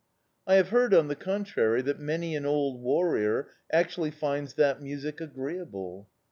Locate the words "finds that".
4.09-4.81